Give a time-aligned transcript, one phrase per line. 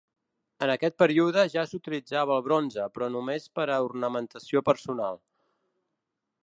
[0.67, 5.25] En aquest període ja s'utilitzava el bronze, però només per a ornamentació personal.